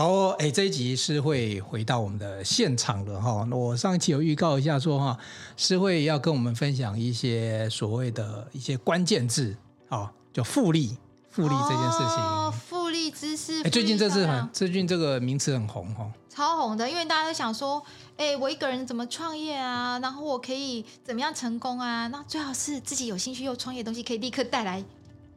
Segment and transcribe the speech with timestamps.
[0.00, 3.46] 好，哎，这一集诗慧回到我们的现场了哈。
[3.50, 5.18] 那我上一期有预告一下说哈，
[5.58, 9.54] 诗慧要跟我们分享一些所谓的一些关键字
[9.90, 10.96] 啊，就复利，
[11.28, 12.16] 复利这件事情。
[12.16, 13.60] 哦，复利知识。
[13.62, 16.10] 哎，最近这次很，最近这个名词很红哈。
[16.30, 17.82] 超红的，因为大家都想说，
[18.16, 19.98] 哎，我一个人怎么创业啊？
[19.98, 22.08] 然后我可以怎么样成功啊？
[22.08, 24.82] 那最好是自己有兴趣又创业的东西，可以立刻带来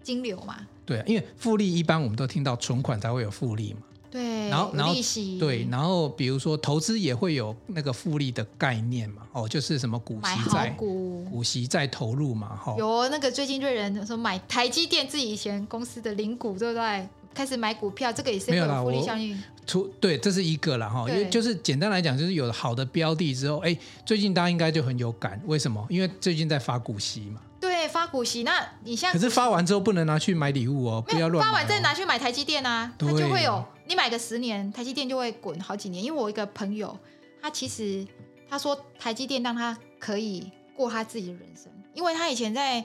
[0.02, 0.55] 金流嘛。
[0.86, 3.82] 对，因为复利一般我们都听到存款才会有复利嘛。
[4.13, 4.94] 对，然后然后
[5.40, 12.76] 对，然后比如说投资也会有那个复利的概念嘛，哦，就是什么股息再股，股息再投入嘛，哈、哦。
[12.77, 17.09] 有那个最近瑞人说买台积电自己以前公司的零股，对不对？
[17.34, 19.35] 开始买股票，这个也是有复利效应。
[19.66, 25.84] 出对，这是一个了哈，因为就是简单来讲，就是有了好的标的之后，哎，最近大家应该就很有感，为什么？
[25.90, 27.41] 因为最近在发股息嘛。
[27.59, 31.43] 对，发股息，那你现在可是发完之后不能拿去买礼物哦，不要乱。
[31.43, 33.66] 发完再拿去买台积电啊，它就会有。
[33.85, 36.03] 你买个十年，台积电就会滚好几年。
[36.03, 36.98] 因为我一个朋友，
[37.41, 38.05] 他其实
[38.49, 42.84] 他说台积电让他可以过他自己的人生，因为他以前在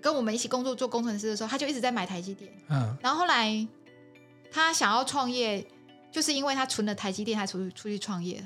[0.00, 2.50] 跟我们一起工作做工程师的时候，他就一直在买台积电。
[2.68, 3.66] 嗯，然后后来
[4.50, 5.66] 他想要创业，
[6.12, 8.42] 就是因为他存了台积电，他出出去创业。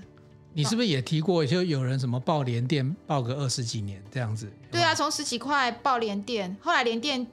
[0.54, 4.50] 你是不是也提过，就有人什么报联电报个二十几年这样子？
[4.70, 7.26] 对啊，从十几块报联电，后来联电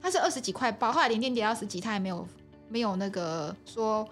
[0.00, 2.26] 他是二十几块报，后来联电跌到十几，他也没有。
[2.68, 4.06] 没有那个说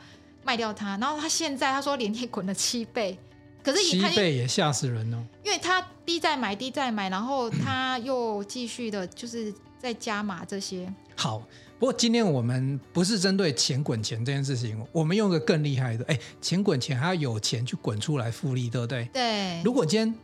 [0.44, 3.18] 卖掉它，然后他现在他说连跌滚了七倍，
[3.62, 10.92] 可是以七倍也吓死人哦，因为他低再买低再买，然后他又继续的就是在加码这些。
[11.14, 11.38] 好，
[11.78, 19.04] 不过今天我们不是针对钱滚钱这件事情，我们用个更厉害的，哎，钱滚钱还要有钱去滚出来复利，对不对？
[19.12, 19.62] 对。
[19.62, 20.14] 如果今天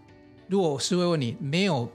[0.48, 1.90] 如果是会问你没有，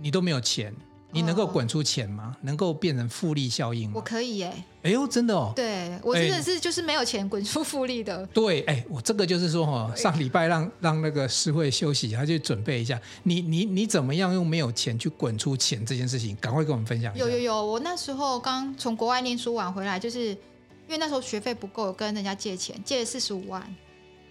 [0.00, 0.74] 你都没有钱。
[1.12, 2.34] 你能够滚出钱吗？
[2.40, 3.92] 能够变成复利效应吗？
[3.96, 4.52] 我可以耶！
[4.82, 5.52] 哎呦，真的哦！
[5.54, 8.26] 对，我真的是就是没有钱滚出复利的。
[8.28, 12.98] 对，哎，我这个就是说哈，上礼拜让让那个师会休息，他去准备一下。
[13.24, 16.34] 你你你怎么样用没有钱去滚出钱这件事情？
[16.40, 17.24] 赶快跟我们分享一下。
[17.24, 23.62] 有有有，我那时候刚从国外念书完回来，就是因为那时候学费不够，跟人家借钱，借了四十五万。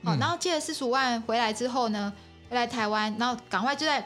[0.03, 2.11] 好，然后借了四十五万回来之后呢，
[2.49, 4.03] 回来台湾，然后赶快就在。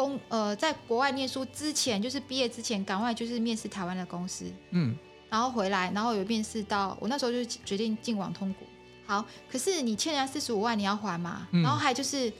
[0.00, 4.96] 公呃，在国外念书之前，就是毕业之前，赶快就是面试台湾的公司，嗯，
[5.28, 8.64] 然后回来，然后有面试到，我那时候就决定进网通股。
[9.04, 9.22] 好，
[9.52, 11.46] 可是你欠人家四十五万，你要还嘛？
[11.50, 12.32] 嗯、然后还就是，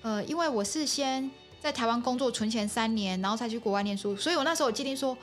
[0.00, 1.30] 呃，因为我是先
[1.60, 5.14] 在台湾工作存钱三年，然后才去国外念书，所以我那时候我决定说，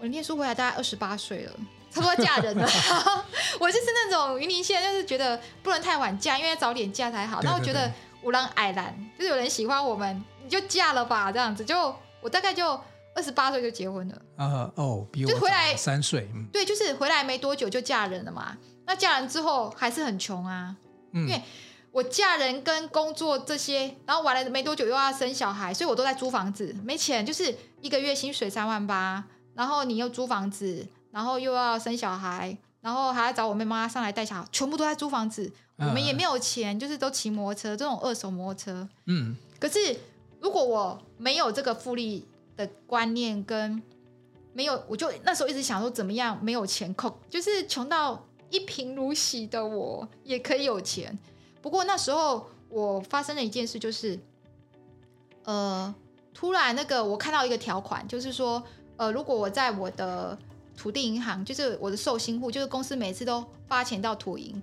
[0.00, 1.52] 我念书回来大概二十八岁了，
[1.90, 2.68] 差不多嫁人了。
[3.60, 7.40] 我就是那种云林县，就是觉得不能太晚嫁，因为早点嫁才好。
[7.42, 7.92] 那我觉得
[8.22, 10.22] 五郎矮男，就是有人喜欢我们。
[10.42, 12.68] 你就嫁了吧，这样子就我大概就
[13.14, 18.56] 二十八岁就结婚了啊哦，比我早三岁，对，就是回来没多久就嫁人了嘛。
[18.86, 20.74] 那嫁人之后还是很穷啊，
[21.12, 21.40] 嗯、因为
[21.92, 29.22] 我嫁人跟工作这些，然后完了没多久又要生小孩，所以我都在租房子，没钱，就是一个月薪水三万八，
[29.54, 39.96] 然后你又租房子，然后又要生小孩，然后还要找我妹妈上来带小孩，全部都在租房子，我们也没有钱，就是都骑摩托车，这种二手摩托车，嗯，可是。
[40.42, 42.26] 如果我没有这个复利
[42.56, 43.82] 的观念，跟
[44.54, 51.18] 没有，我就那时候一直想说，怎么样没有钱扣，就是穷到一贫如洗的我也可以有钱。
[51.60, 54.18] 不过那时候我发生了一件事，就是
[55.44, 55.94] 呃，
[56.32, 58.62] 突然那个我看到一个条款，就是说，
[58.96, 60.38] 呃，如果我在我的
[60.74, 64.62] 土地银行，就是我的受薪户，就是公司每次都发钱到土银。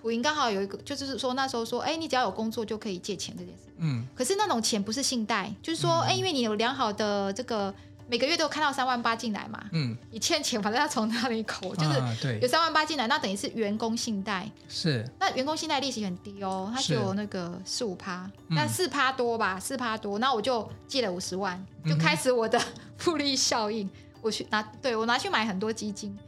[0.00, 3.64] 土银刚好有一个，就是说那时候说，哎，你只要有工作就可以借钱这件事。
[3.76, 4.06] 嗯。
[4.14, 7.74] 可是那种钱不是信贷，就是说，哎、嗯，因为你有良好的这个
[8.08, 9.62] 每个月都有看到三万八进来嘛。
[9.72, 9.94] 嗯。
[10.10, 14.50] 你欠钱，反正要从那里扣，就是有三万八进来，那等于是员工信贷。
[14.68, 15.06] 是。
[15.18, 20.18] 那员工信贷利息很低哦，它只有那个四五趴，那四趴多吧，四趴多。
[20.18, 22.58] 那我就借了五十万，就开始我的
[22.96, 23.88] 复利效应。
[24.22, 26.18] 我去拿，对我拿去买很多基金，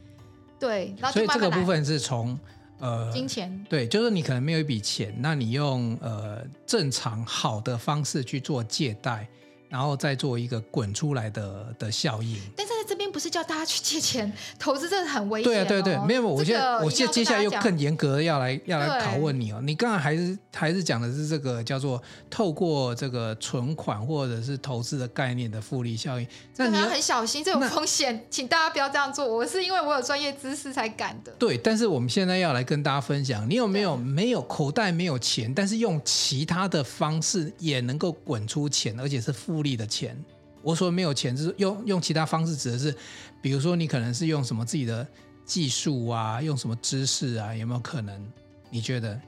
[0.59, 2.37] 对，然后这个部分是从。
[2.83, 9.25] 呃，金钱对，就是你可能没有一笔钱，那你用呃正常好的方式去做借贷，
[9.69, 12.37] 然后再做一个滚出来的的效应。
[12.57, 15.49] 但是在这边不是叫大家去借钱投资，这是很危险。
[15.49, 19.61] 对啊，对对，没有，我现在我现在接下来又更严格的要来要来拷问你哦。
[19.61, 26.27] 你刚才还是还是讲的是这个叫做透过这个存款或者是投资的概念的复利效应。
[26.57, 29.25] 那你要很小心，这有风险，请大家不要这样做。
[29.25, 31.31] 我是因为我有专业知识才敢的。
[31.37, 40.17] 对，但是我们现在要来跟大家分享，你有没有没有口袋没有钱，但是用其他的方式也能够滚出钱，而且是复利的钱？
[40.63, 42.95] 我说没有钱，就是用用其他方式，指的是，
[43.41, 45.05] 比如说你可能是用什么自己的
[45.45, 48.25] 技术啊，用什么知识啊，有没有可能？
[48.69, 49.19] 你觉得？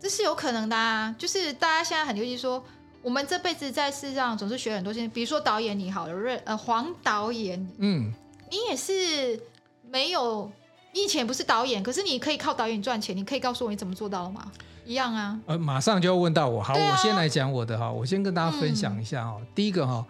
[0.00, 2.64] 这是有可能的啊，就是大家现在很流行说，
[3.02, 8.12] 我们这辈子在世上总是学很多东西，比如说导演你好了，认呃黄导演，嗯，
[8.50, 9.40] 你也是
[9.90, 10.50] 没有，
[10.94, 14.50] 你以前不是导演，可是你可以靠导演赚钱，你可以告诉我你怎么做到的吗？
[14.86, 15.38] 一样啊。
[15.46, 20.06] 呃，马上就要问到我，好，啊、我先来讲我的哈，我先跟大家分享一下哈，嗯、第一个哈，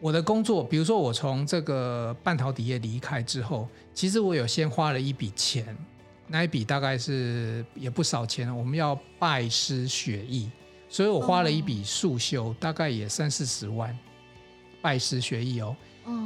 [0.00, 5.76] 我的工作，比如说我从这个半导体业离开之后，其实我有先花了一笔钱。
[6.30, 10.50] 那一笔大概是也不少钱，我们要拜师学艺，
[10.88, 13.98] 所以我花了一笔速修，大概也三四十万，
[14.82, 15.74] 拜师学艺哦。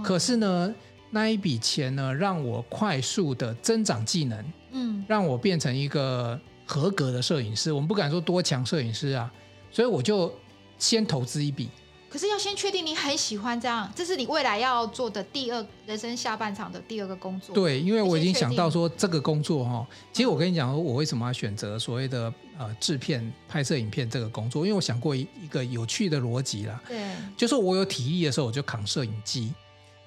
[0.02, 0.74] 可是呢，
[1.10, 7.72] 那一笔钱呢，让我快速的增长技能，嗯，让我变成一个合格的摄影师。
[7.72, 9.32] 我们不敢说多强摄影师啊，
[9.70, 10.34] 所以我就
[10.78, 11.69] 先投资一笔。
[12.12, 17.54] 可是要先确定你很喜欢这样，这是你未来要做的第二人生下半场的第二个工作。
[17.54, 24.66] 对，因为我已经想到说这个工作哈，其实我跟你讲，我为什么要选择所谓的呃制片拍摄影片这个工作？
[24.66, 29.54] 因为我想过一一个有趣的逻辑啦，对，就是我有体力的时候我就扛摄影机，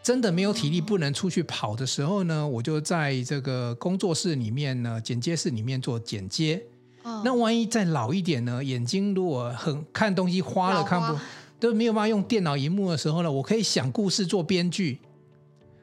[0.03, 6.61] 真的没有体力不能出去跑的时候呢，我就在这个工作室里面呢，剪接室里面做剪接。
[7.01, 11.19] 哦，那万一再老一点呢，眼睛如果很看东西花了看不。
[11.59, 14.99] 都没有办法用电脑荧幕的时候呢，我可以想故事做编剧。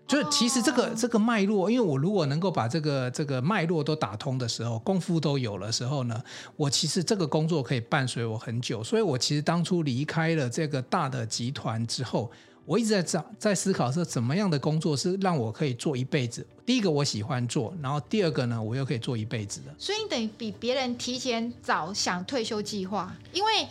[0.05, 0.99] 就是其实这个、oh.
[0.99, 6.23] 这个脉络，因为我如果能够把这个这个脉络都打通的时候，功夫都有了时候呢，
[6.55, 8.85] 我其实这个工作可以伴随我很久。
[8.85, 12.31] 所以我其实当初离开了这个大的集团之后，
[12.67, 16.47] 我一直在找在思考说，怎么样的工作是让我可以做一辈子。
[16.67, 19.75] 第一个我喜欢做，然后第二个呢，我又可以做一辈子的。
[19.79, 23.67] 所以你等于比别人提前早想退休计划，因为。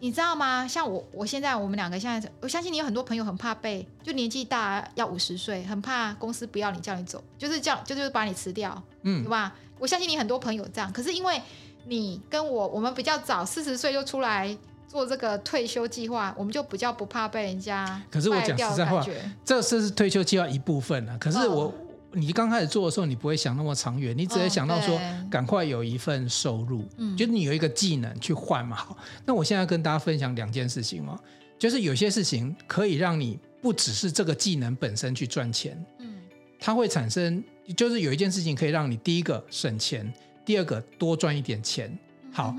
[0.00, 0.66] 你知道吗？
[0.66, 9.54] 像我，我现在我们两个现在，我相信你有很多朋友很怕被，就年纪大要五十岁，很怕公司不要你，叫你走，就是叫，就是把你辞掉，嗯，对吧？
[9.78, 11.40] 我相信你很多朋友这样，可是因为
[11.86, 14.56] 你跟我，我们比较早四十岁就出来
[14.88, 18.02] 做这个退休计划，我们就比较不怕被人家。
[18.10, 19.04] 可是我讲实在话，
[19.44, 21.16] 这是退休计划一部分啊。
[21.20, 21.64] 可是我。
[21.64, 21.74] 哦
[22.12, 28.76] 你刚开始做的时候，你不会想那么长远，你只会想到说，赶快有一份收入，嗯，就是你有一个技能去换嘛。
[28.76, 31.18] 好，那我现在跟大家分享两件事情哦，
[31.58, 36.14] 就是有些事情可以让你不只是这个技能本身去赚钱，嗯，
[36.58, 37.42] 它会产生，
[37.76, 40.12] 就是有一件事情可以让你第一个省钱，
[40.44, 41.96] 第二个多赚一点钱。
[42.32, 42.54] 好，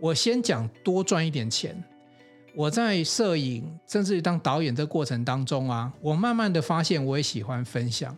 [0.00, 1.76] 我先讲多赚一点钱。
[2.56, 8.16] 我在摄影甚至于当导演这过程当中啊，我慢慢的发现，我也喜欢分享。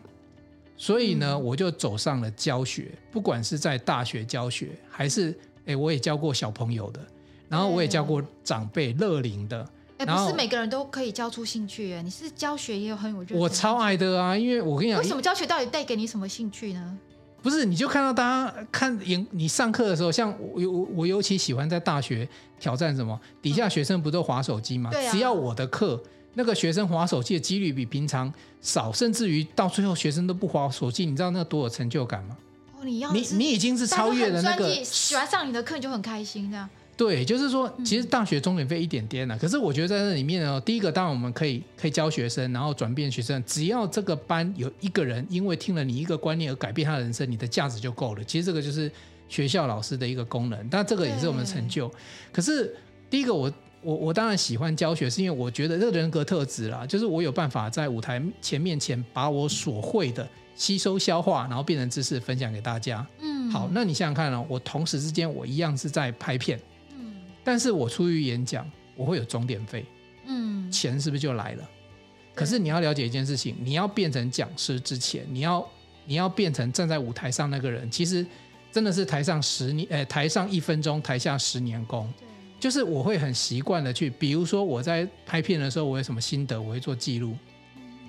[0.77, 5.35] 所以呢，我就走上了教学，不管是在大学教学，还是
[5.65, 7.01] 哎，我也教过小朋友的，
[7.49, 9.67] 然后我也教过长辈乐龄的。
[9.97, 13.37] 哎，不是每个人都可以教出兴趣耶，你是教学也有很有热情。
[13.39, 16.97] 我超爱的啊，因为我跟你讲，为什么教学到底带给你什么兴趣呢？
[17.41, 18.99] 不是，你就看到大家看
[19.31, 24.91] 你上课的时候，像我我我尤其喜欢在大学挑战什么，底下学生不都划手机吗？
[24.91, 25.11] 对啊。
[25.11, 25.99] 只要我的课。
[26.37, 28.31] 那个学生滑手机的几率比平常
[28.61, 32.37] 少，甚至于到最后学生都不滑手机，你知道那多有成就感吗？
[32.79, 36.69] 哦，你要你你已经是超越了那个喜欢上你的课，你就很开心这样。
[36.95, 48.23] 对，就是说，其实大学中点费一点点呢、啊，嗯、可是我觉得在这里面呢，第一个当然我们可以可以教学生，然后转变学生，只要这个班有一个人因为听了你一个观念而改变他的人生，你的价值就够了。
[48.23, 48.91] 其实这个就是
[49.27, 51.91] 学校老师的一个功能，但这个也是我们的成就。
[52.31, 52.75] 可是
[53.09, 53.51] 第一个我。
[53.87, 63.07] 我我当然喜欢教学，是因为我觉得这个人格特质啦，就是我有办法在舞台前面前把我所会的吸收消化，然后变成知识分享给大家。
[63.21, 64.45] 嗯，好，那你想想看呢、哦？
[64.49, 66.59] 我同时之间我一样是在拍片，
[66.99, 67.15] 嗯，
[67.45, 69.85] 但是我出于演讲，我会有终点费，
[70.25, 71.63] 嗯，钱是不是就来了？
[71.63, 75.65] 嗯、可是你要了解一件事情，你要变成讲师之前，你要
[76.03, 78.25] 你要变成站在舞台上那个人，其实
[78.69, 82.11] 真的是台上十年，呃，台上一分钟，台下十年功。
[82.59, 87.35] 就是我会很习惯的去，比如说我在拍片的时候，我有什么心得，我会做记录。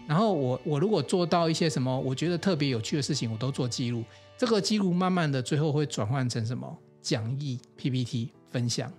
[0.07, 4.03] 然后我我如果做到一些什么我觉得特别有趣的事情，我都做记录。
[4.39, 8.91] 这个记录慢慢的最后会转换成什么讲义、PPT 分享。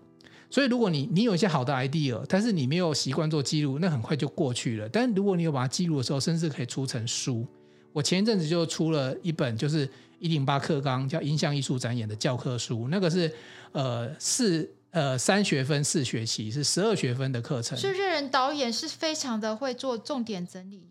[0.51, 4.87] 所以如果你你有一些好的 idea，但是你没有习惯做记录，那很快就过去了。
[4.87, 7.43] 但如果你有把它记录的时候，甚至可以出成书。
[7.91, 9.89] 我前一阵子就出了一本，就是
[10.19, 13.33] 一零八课纲叫音像艺术展演的教科书，那个是
[13.71, 14.71] 呃是。
[14.91, 17.77] 呃，三学分四学期是十二学分的课程。
[17.77, 20.83] 所以，热人导演是非常的会做重点整理、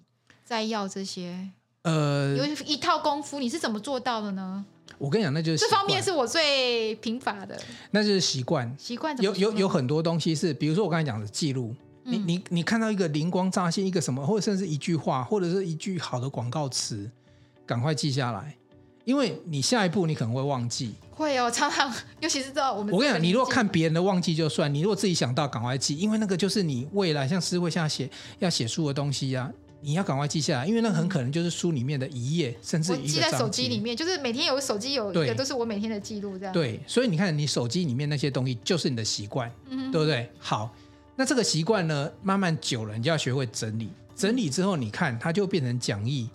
[0.45, 1.51] 摘要这些。
[1.83, 4.65] 呃，有一套功夫，你是怎么做到的呢？
[4.99, 7.61] 我跟你讲，那就是这方面是我最贫乏的。
[7.91, 11.75] 那就是习惯，习惯有有有很多东西是，比如说我刚才讲的记录。
[12.05, 17.11] 嗯、你你你看到一个灵光乍现，一个什么，或者甚至一句话，或者是一句好的广告词，
[17.67, 18.57] 赶快记下来。
[19.09, 20.93] 因为你下一步你可能会忘记。
[21.13, 22.93] 会哦，常常尤其是到我们。
[22.93, 36.53] 我跟你讲，你如果看别人的忘记就算，你如果自己想到赶快记，因为那个就是你未来像诗慧现在写要写书的东西呀、啊，你要赶快记下来，因为那很可能就是书里面的一页，甚至一个记在手机里面，就是每天有手机有一个都是我每天的记录这样。
[36.53, 40.31] 对，所以你看你手机里面那些东西就是你的习惯，嗯、对不对？
[40.39, 40.71] 好，
[41.17, 46.29] 那这个习惯呢，慢慢久了，你就要学会整理，整理之后你看它就变成讲义，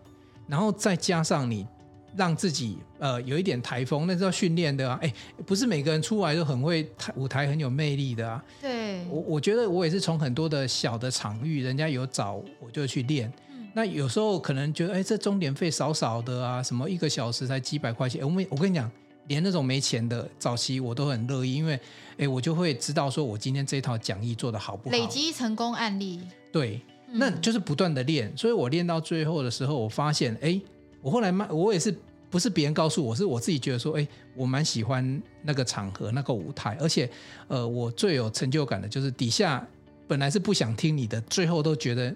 [0.47, 1.67] 然后再加上你。
[2.15, 4.99] 让自己呃有一点台风，那是要训练的啊！
[5.01, 5.13] 哎，
[5.45, 8.43] 不是每个人出来都很会台舞台很有魅力的啊。
[8.61, 13.31] 对，我我觉得我也是从很多的小的场域，人家有找我就去练。
[13.49, 18.23] 嗯、那有时候可能觉得哎，这钟点费少少的啊，什么一个小时才几百块钱。
[18.23, 18.91] 我们我跟你讲，
[19.27, 21.79] 连那种没钱的早期我都很乐意，因为
[22.17, 26.21] 哎，我就会知道说我今天这套讲义做的好不好，累积成功案例。
[26.51, 30.61] 对，那就是不断的练，所以我练到最后的时候，我发现哎。
[31.03, 31.95] 我后来慢，我也是
[32.31, 37.07] 不是别人告诉我，是我自己觉得说，哎，我蛮喜欢那个场合、那个舞台，而且，
[37.47, 39.63] 呃，我最有成就感的就是底下
[40.07, 42.15] 本来是不想听你的，最后都觉得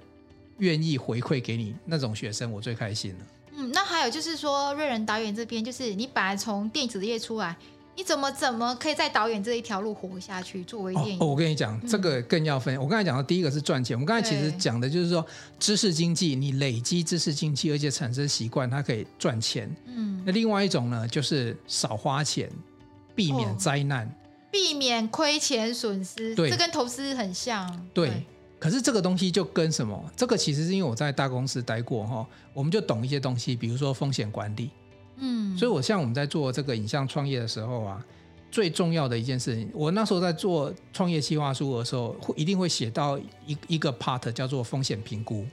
[0.59, 3.17] 愿意回馈给你那种学生，我最开心了。
[3.57, 7.55] 嗯，那还有就是说，瑞仁导演这边，就是你本来从电子业出来。
[7.97, 10.63] 你怎么怎么可以在导演这一条路活下去？
[10.65, 12.75] 作为电影，哦，我跟你讲，这个更要分。
[12.75, 15.25] 嗯、我刚才讲的第一个是赚钱，我们刚才其实讲的就是说
[15.57, 19.67] 知识经济，你累积知识经济，而且产生习惯，它可以赚钱。
[19.87, 22.47] 嗯，那另外一种呢，就是少花钱，
[23.15, 24.11] 避免灾难，哦、
[24.51, 26.35] 避免亏钱损失。
[26.35, 27.83] 对，这跟投资很像。
[27.95, 28.23] 对，对，
[28.59, 29.99] 可是这个东西就跟什么？
[30.15, 34.69] 这个其实是因为我在大公司待过哈，我们就懂一些东西，比如说风险管理。
[35.19, 38.05] 嗯，所以，我像我们在做这个影像创业的时候啊，
[38.51, 45.45] 最重要的一件事情，我那时候在做创业计划书的时候，会一定会写到一一个 part 叫做风险评估。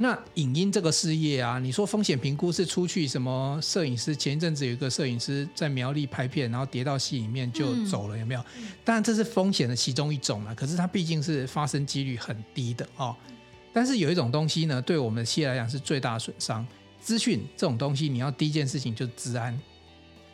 [0.00, 4.14] 那影音这个事业啊，你说风险评估是出去什么摄影师？
[4.14, 8.44] 前一阵子有一个摄影师在苗栗拍片，然后跌到溪里面就走了，有没有？
[8.84, 13.14] 当然这是风险的其中一种啊，可是它毕竟是发生几率很低的哦。
[13.72, 16.64] 但是有一种东西呢，对我们的企业来讲是最大的损伤。
[17.08, 19.58] 资讯这种东西，你要第一件事情就是治安。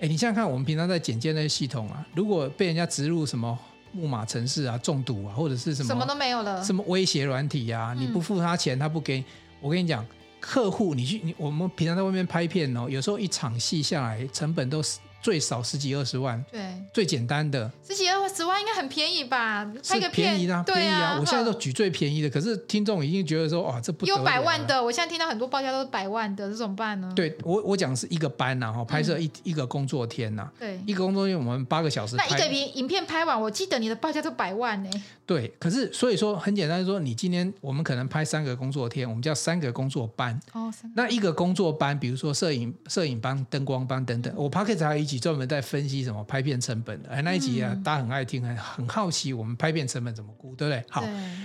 [0.01, 3.57] 哎，你想想看，我们平常在简介那些系统啊，如果被人家植入什么
[3.93, 9.25] 木马城市啊、中毒啊，或者是什么什么都没有了，什么威胁软体啊，你不付他钱，他不给。
[9.61, 10.05] 我跟你讲，
[10.41, 14.99] 客户，你去你我们平常在外面拍片哦，有时候一场戏下来，成本都是。
[15.25, 16.61] 最少十几二十万，对，
[16.93, 19.65] 最简单的十几二十万应该很便宜吧？
[19.89, 21.01] 拍个片便宜啊，便宜啊！
[21.01, 27.11] 啊我现在都举最便宜的，可是听众已经觉得说，哇，这不有百万的，我现在听到很多报价都是百万的，这怎么办呢？
[27.17, 34.91] 对我，我讲是一个班呐，哈，拍摄一、嗯、一个工作天呐，对，一个工作天我们八个小时，那一个影影片拍完，我记得你的报价都百万呢。
[35.25, 40.39] 对，可是所以说很简单，说你今天我们可能拍三个工作天，我们叫三个工作班。
[40.53, 50.85] 哦，那一个工作班，比如说摄影摄影班、灯光班等等，我 Podcast 还有一集专门在分析什么拍片成本的，哎，那一集啊，嗯、大家很爱听，很很好奇我们拍片成本怎么估，对不对？
[50.91, 51.05] 好，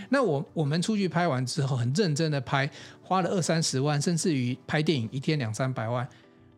[0.09, 2.69] 那我我们出去拍完之后，很认真的拍，
[3.01, 6.07] 花了二三十万，甚至于拍电影一天两三百万，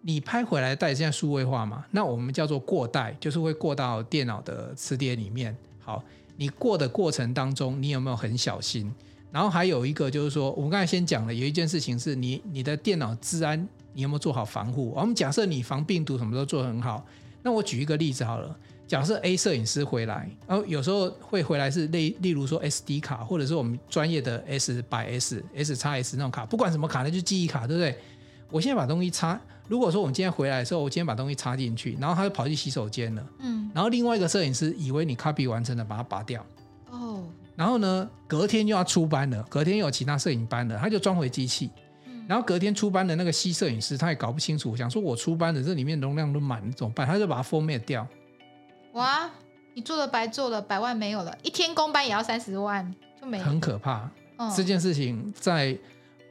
[0.01, 1.86] 你拍回来带现在数位化嘛？
[1.91, 5.56] 那我们叫做过带，就是会过到电脑的磁碟里面。
[5.80, 6.03] 好。
[6.38, 8.91] 你过的过程当中，你有没有很小心？
[9.32, 14.93] 然后还有一个就是说，我们刚才先讲了，有一件事情是你你的电脑治安，你有没有做好防护？
[14.95, 17.05] 我们假设你防病毒什么都做得很好，
[17.41, 18.55] 那我举一个例子好了，
[18.88, 27.98] 假设 A 摄影师回来，然后有时候会回来是例例如说 SD 卡，或者是我们专业的 S 百 S S 叉 S 那种卡，不管什么卡，那就记忆卡，对不对？
[28.50, 29.39] 我现在把东西插。
[29.69, 36.45] 如果说我们今天回来的时候，我今天把东西插进去，然后他就跑去洗手间了，嗯，然后另外一个摄影师以为你 copy 完成了，把它拔掉，
[36.89, 37.24] 哦，
[37.55, 41.80] 然后呢，隔天又要出班了，隔天又有其他摄影班了，他就装回机器，嗯，
[42.27, 47.05] 然后隔天出班的那个西摄影师他也搞不清楚，想说我出班的这里面容量都满怎么办？
[47.05, 48.07] 他就把它 format 掉，
[48.93, 49.29] 哇，
[49.73, 55.77] 你做了白做了，百万没有了，一天工班也要三十万就没了，很可怕，哦，这件事情在。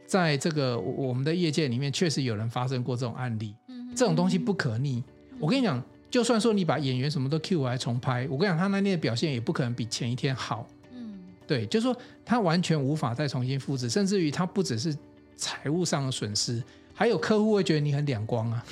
[0.06, 3.54] 在这个我们的业界里面，确实有人发生过这种案例。
[3.94, 5.00] 这种东西不可逆。
[5.38, 5.80] 我跟你讲，
[6.10, 10.66] 就算说你把演员什么都 Q 来重拍，我跟你讲，他那天的表现也不可能比前一天好。
[10.92, 14.92] 嗯，对，就是说他完全无法再重新复制，甚至于他不只是
[15.40, 16.62] 财务上的损失，
[16.94, 18.62] 还有客户会觉得你很两光啊。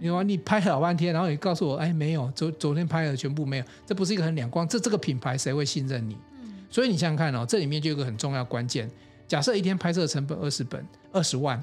[0.00, 4.66] 你说你拍了老半天，然后你告诉我，哎，没有，昨昨天拍的全部没有，这不是一个很两光。
[4.68, 6.16] 这这个品牌谁会信任你？
[6.70, 8.88] 所以你想想看哦，这里面就有一个很重要关键。
[9.26, 11.60] 假设一天拍摄成本二十本二十万，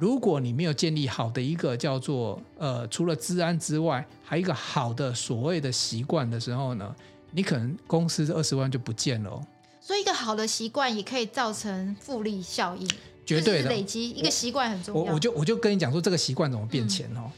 [0.00, 6.92] 如果你没有建立好的一个叫做呃，除了治安之外，还有一个好的所谓的习惯的时候呢，
[7.30, 9.46] 你可能公司这二十万就不见了哦。
[9.80, 12.90] 所以一个好的习惯也可以造成复利效应，
[13.26, 15.02] 绝对的累积一个习惯很重要。
[15.02, 17.30] 我我就我就跟你讲说这个习惯怎么变钱哦。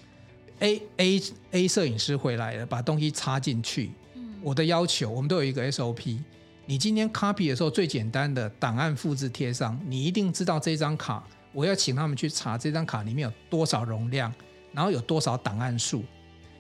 [0.61, 3.90] A A A 摄影师回来了，把东西插进去。
[4.14, 6.18] 嗯，我的要求，我们都有一个 SOP。
[6.66, 14.30] 你今天 copy 的时候，最简单的档案复制贴上，你一定知道这张卡，我要请他们去查这张卡里面有多少容量，
[14.73, 16.04] 然后有多少档案数。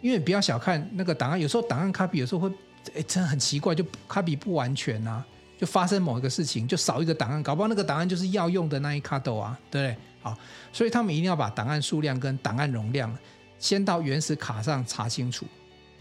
[0.00, 2.48] 因为不要小看那个档案，有时候档案 copy 有时候会，
[2.94, 5.26] 哎，真的很奇怪，就 copy 不完全啊，
[5.58, 9.96] 就发生某一个事情，就少一个档案，搞不好那个档案就是要用的那一卡斗啊，对不对？
[10.22, 10.38] 好，
[10.72, 13.12] 所以他们一定要把档案数量跟档案容量
[13.58, 15.44] 先到原始卡上查清楚，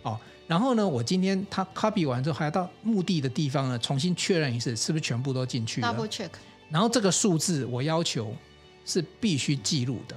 [0.03, 5.87] 哦，然后呢，我今天他 copy 完之后，还要到目的的地方呢，重新确认一次是不是全部都进去了。
[5.87, 6.29] Double check。
[6.69, 8.35] 然后这个数字我要求
[8.85, 10.15] 是必须记录的，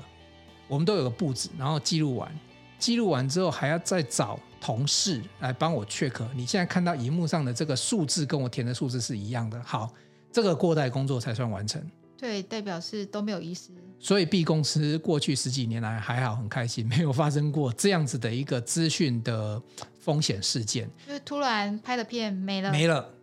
[0.68, 2.30] 我们都有个步子，然后记录完，
[2.78, 6.12] 记录完之后还要再找同事来帮我 check。
[6.34, 9.92] 你现在看到荧幕上的这个数字跟我填的数字是一样的，好，
[10.30, 11.84] 这个过带工作才算完成。
[12.16, 13.70] 对，代表是都没有遗失。
[13.98, 19.60] 所以 B 公司过去十几年来还好，很开心，没有发生过这样子的一个资讯的
[19.98, 20.90] 风险事件。
[21.06, 23.14] 就是突然拍的片没了，没了。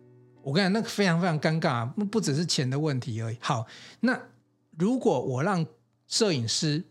[0.42, 3.36] 我跟你讲，那个非常非常尴尬，不不只是钱的问题而已。
[3.40, 3.64] 好，
[4.00, 4.20] 那
[4.76, 5.64] 如果我让
[6.08, 6.82] 摄影师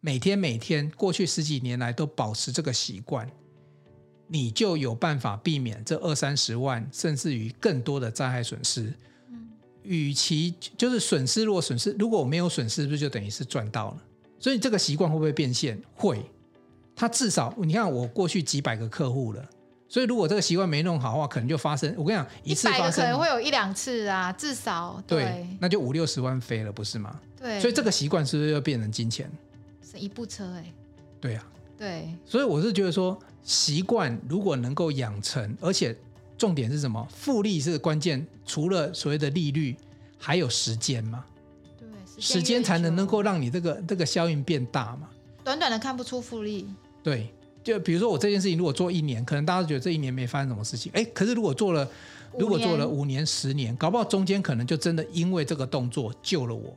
[0.00, 3.30] 每天每天过去十几年来都保持这个习惯，
[4.34, 8.92] 你就有办法避免这二三十万，甚至于更多的灾害损失。
[9.84, 14.02] 与其就是损失，如果损失，如果我没有损失，是不是就等于是赚到了？
[14.40, 15.80] 所以这个习惯会不会变现？
[15.94, 16.20] 会。
[16.96, 19.48] 它至少你看，我过去几百个客户了，
[19.88, 21.94] 所以如果这个习惯没弄好的话，可能就发生。
[21.96, 27.20] 我跟你讲，一次发生可能会有一两次啊，至少对，对，那就五六十万飞了，不是吗？
[27.38, 27.60] 对。
[27.60, 29.30] 所以这个习惯是不是要变成金钱？
[29.88, 30.74] 是一部车哎、欸。
[31.20, 31.46] 对啊。
[31.76, 32.08] 对。
[32.24, 35.96] 所以我是觉得说，习惯如果能够养成，而且。
[36.36, 37.06] 重点是什么？
[37.14, 39.74] 复利是关键，除了所谓的利率，
[40.18, 41.24] 还有时间嘛？
[41.78, 41.86] 对，
[42.20, 45.08] 时间才能能够让你这个这个效应变大嘛。
[45.44, 46.66] 短短的看不出复利。
[47.04, 50.90] 对，就比如说我这件事情，如果做一年，可能大家都觉得这一年没发生什么事情。
[50.92, 51.88] 哎，可是如果做了，
[52.36, 56.76] 如果做了五年、十年，搞不好中间可能就真的因为这个动作救了我，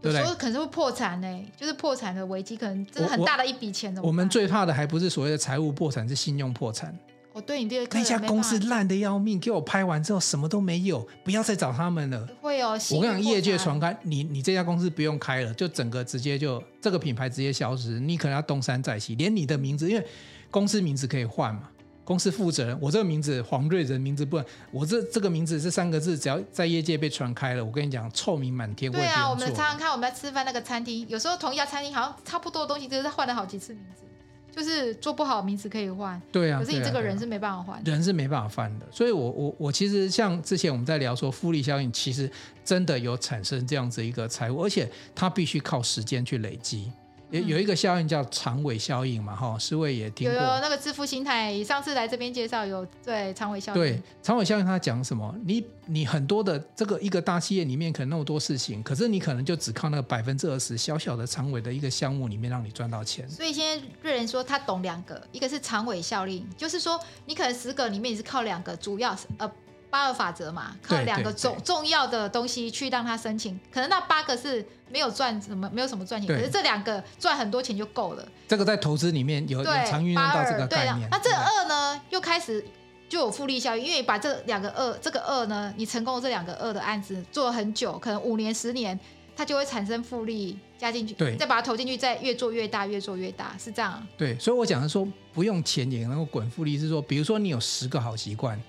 [0.00, 0.34] 对不对？
[0.36, 4.02] 可能会破产呢、欸，就是破产的危机，可能真的很大的一笔钱的。
[4.02, 6.96] 我们最怕的还不是所谓的财务破产，是信用破产。
[7.32, 12.28] 我对你这个那家公司烂的要命，给我拍完之后什么都没有，不要再找他们了。
[12.40, 20.04] 会哦，我跟你讲，业界传开，你你这家公司不用开了，就整个直接就这个品牌直接消失，你可能要东山再起，连你的名字，因为
[20.50, 21.68] 公司名字可以换嘛，
[22.04, 28.90] 公司负责人，我这个名字黄瑞仁名字不能，我这这个名字这三个字，只要在业界被传开了，我跟你讲，臭名满天。
[28.90, 34.04] 对啊，我们常常看我们在吃饭那个餐厅，有时候同一家餐厅好像差不多的东西，就是换了好几次名字。
[34.52, 38.86] 就是做不好名字可以换，对啊，可是你这个人是没办法换，啊啊，人是没办法换的。
[38.90, 42.28] 所以我我我其实像之前我们在聊说复利效应，其实
[42.64, 46.90] 真的有产生这样子一个财务，而且它必须靠时间去累积。
[47.30, 50.34] 有有一个效应叫长尾效应嘛，哈，诗慧也听过。
[50.34, 53.80] 有有那个致富心态，上次来这边介绍有对长尾效应。
[53.80, 55.34] 对长尾效应，它讲什么？
[55.44, 63.28] 你你很多的这个一个大企业里面可能那么多事情，可是你可能就只靠那个百分之二十小小的长尾的一个项目里面让你赚到钱。
[63.28, 69.50] 所以现在瑞仁说他懂两个，一个是长尾效应，就是说你可能十个里面你是靠两个主要呃。
[69.90, 78.26] 八二法则嘛，靠两个重重要的东西去让他申请，可能那八个是没有赚什么，没有什么赚钱，可是这两个赚很多钱就够了。
[78.48, 81.08] 这个在投资里面有有常运用到这个概念。
[81.10, 82.64] 那这个二呢，又开始
[83.08, 88.98] 就有复利效应，因为把这两个二，这个二呢，你成功的这两个二的案子做了很久，可能五年、十年，
[89.36, 94.06] 它就会产生复利加进去，对，再把它投进去，再越做越大，越做越大，是这样。
[94.16, 98.60] 对，所以我讲的说不用钱也能够滚复利，是说，比如说你有十个好习惯。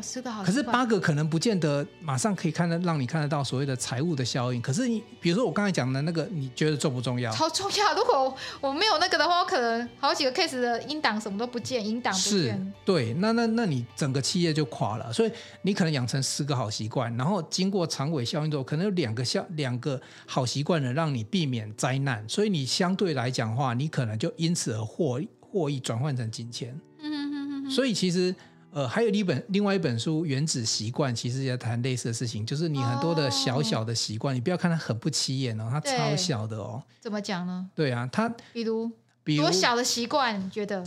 [0.00, 4.60] 是个好，可是八个可能不见得马上可以看得让你看得到所谓的财务的效应。
[4.60, 7.32] 可是你比如说我刚才讲的那个，你觉得重不重要？
[7.32, 7.94] 超重要！
[7.94, 12.56] 如果我没有那个的话，我可能好几个 case 的音档什么都不见，音档不见。
[12.56, 15.12] 是，对，那那那你整个企业就垮了。
[15.12, 15.32] 所以
[15.62, 22.24] 你可能养成十个好习惯，然后经过长尾效应之后，可能有两个效两个好习惯能让你避免灾难。
[22.28, 26.78] 所以你相对来讲的话，你可能就因此而获获益转换成金钱。
[27.00, 27.70] 嗯哼哼哼。
[27.70, 28.34] 所以其实。
[28.78, 36.80] 呃，还有一本另外一本书《原子习惯》，其实也谈类似的事情，就是你很多的小小的习惯，哦、你不要看它很不起眼哦，它超小的哦。
[37.00, 37.68] 怎么讲呢？
[37.74, 38.88] 对啊，它比如
[39.24, 40.84] 比如多小的习惯，你觉得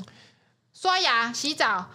[0.73, 1.89] 刷牙、洗澡。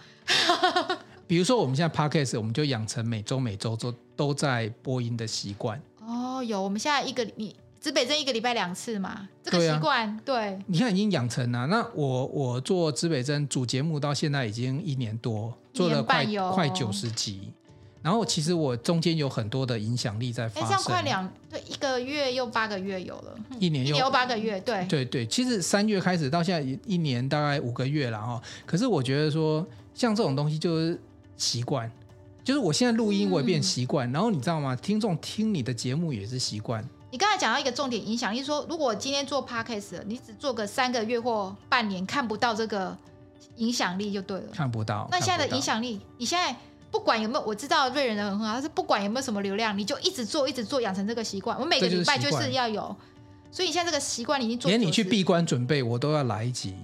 [1.25, 5.81] 比如说，我们现在 Podcast，我们就养成每周每周都都在播音的习惯。
[6.05, 7.55] 哦，有，我们现在一个你。
[7.79, 10.65] 指北针一个礼拜两次嘛，这个习惯对，啊、对。
[10.65, 11.67] 你看已经养成了。
[11.67, 17.53] 那我我做指北针主节目到现在已经一年多，做了快快九十集。
[18.01, 20.63] 然后其实我中间有很多的影响力在发生。
[20.63, 25.25] 哎，这样快两对一个月又八个月有了，一年又，八个月，对对对。
[25.25, 28.41] 其实三月开始到现在一年大概五个月了哈。
[28.65, 30.97] 可是我觉得说像这种东西就是
[31.35, 31.91] 习惯，
[32.45, 34.73] 就是我现在录音我也变习惯，嗯、然后你知道吗？
[34.75, 36.87] 听众听你的节目也是习惯。
[37.11, 42.95] 你刚才讲到一个重点影响力，说如果今天做 podcast，你只做个三个月或半年，看不到这个
[43.57, 44.47] 影响力就对了。
[44.53, 45.07] 看不到。
[45.11, 46.55] 那现在的影响力，你现在
[46.89, 51.59] 不管有没有，我知道瑞人的很好，但是不管有没有什么流量，你就一直做，一直做，养成这个习惯。
[51.59, 52.95] 我每个礼拜就是要有，
[53.51, 54.69] 所以你现在这个习惯已经做。
[54.69, 56.75] 连你去闭关准备，我都要来一集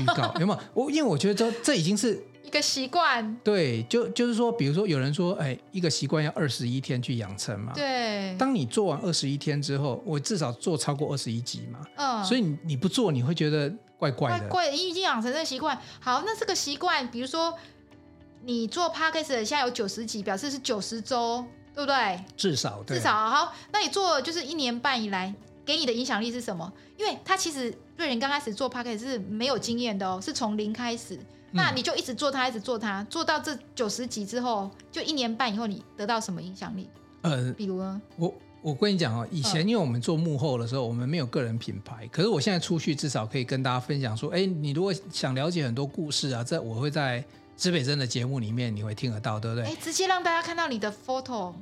[0.00, 0.58] 预告， 有没有？
[0.74, 2.22] 我因为我觉得这这已经是。
[2.52, 7.72] 一个习惯，对，就就是说，比如说有人说，哎，一个习惯要二十一天去养成嘛。
[7.72, 8.36] 对。
[8.38, 11.80] 当你做完二十一天之后，我至少做超过二十一集嘛。
[11.96, 12.22] 嗯。
[12.22, 14.46] 所以你你不做，你会觉得怪怪的。
[14.48, 15.80] 怪你已经养成这个习惯。
[15.98, 17.54] 好，那这个习惯，比如说
[18.44, 21.42] 你做 Podcast 现在有九十集，表示是九十周，
[21.74, 22.22] 对不对？
[22.36, 22.82] 至少。
[22.86, 22.98] 对。
[22.98, 25.34] 至少好，那你做就是一年半以来
[25.64, 26.70] 给你的影响力是什么？
[26.98, 31.18] 因为他其实瑞仁刚开始做 Podcast 是没有经验的哦，是从零开始。
[31.52, 36.88] 那你就一直做它，一直做它，做到这九十集之后，就一年半以后，你得到什么影响力？
[37.20, 38.00] 呃，比如呢？
[38.16, 47.24] 我我跟你讲哦，以前因为我们做幕后的时候，我们没有个人品牌，可是我现在出去至少可以跟大家分享说，哎，你如果想了解很多故事啊，在我会在
[47.56, 49.66] 指北针的节目里面你会听得到，对不对？
[49.66, 51.52] 哎，直接让大家看到你的 photo。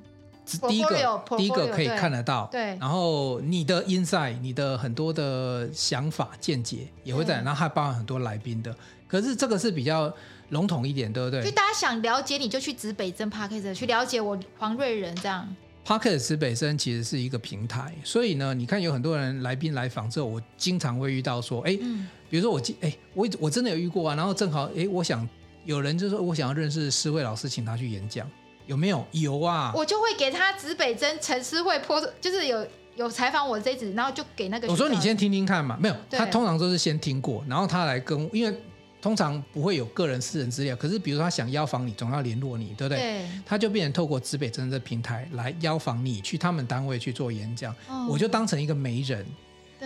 [0.69, 2.77] 第一个，第一个可以看得到，对。
[2.79, 8.75] 然后你的 inside，你的很多的想法见解也会在，然后还包含很多来宾的。
[9.11, 10.13] 可是这个是比较
[10.51, 11.41] 笼统一点，对不对？
[11.41, 15.49] 所以大家想了解你就去指北针 Podcast 去了解我黄瑞仁这样。
[15.85, 24.15] Podcast 指北针其实是一个平台，所以呢，你看有很多人来宾来访之后，我经常会遇到说，哎，嗯、比如说我，哎，我我真的有遇过啊。
[24.15, 25.29] 然后正好，哎，我想
[25.65, 28.29] 有人就说我想要认识诗慧老师，请他去演讲。
[28.67, 29.05] 有没有？
[29.11, 34.69] 有啊，我就会给他指北针陈诗慧泼，就是有有采访我这一次，然后就给那个。
[34.69, 38.57] 我说你先听听看嘛，没有，他通常都是先听过，然后他来跟，因为
[39.01, 42.99] 通常不会有个人私人资料，可是比如说他想邀访你，总要联络你，对不对？
[42.99, 43.27] 对。
[43.47, 49.25] 他就变成透过指北真的平台来邀访你，去他们单位去做演讲，哦、我就当成一个媒人。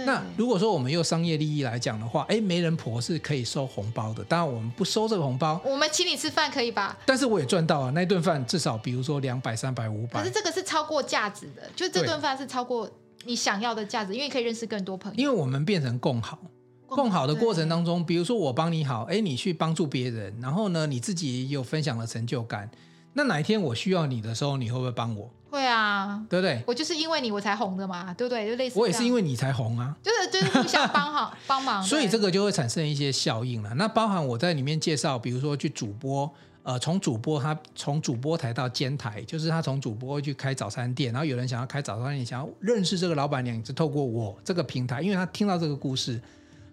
[0.04, 4.24] 那如果说我们用商业利益来讲的话，哎，媒人婆是可以收红包的。
[4.24, 6.98] 当然我们不收这个红包，我们请你吃饭可以吧？
[7.06, 10.18] 但是我也赚到啊，那顿饭至少比如说两百、三百、五百。
[10.18, 12.90] 可是这个是超过价值的，就这顿饭是超过
[13.24, 15.16] 你想要的价值，因为可以认识更多朋友。
[15.16, 16.40] 因为我们变成共好，
[16.86, 22.70] 共好的过程当中，比如说我帮你好，哎，你去帮助别人，然后呢，你自己有分享了成就感。
[23.14, 25.30] 那哪一天我需要你的时候，你会不会帮我？
[25.50, 26.60] 会啊，对不对？
[26.66, 28.48] 我就是因为你我才红的嘛，对不对？
[28.48, 33.72] 就类似我也是因为你才红啊，就是就是互相帮好 帮忙，所以这个就会产生一些效应了。
[33.74, 36.28] 那包含我在里面介绍，比如说去主播，
[36.64, 46.20] 呃，从主播他从主播台到监台，就是他从主播去开早餐店，然后有人想要开早餐店，想要认识这个老板娘，是透过我这个平台，因为他听到这个故事。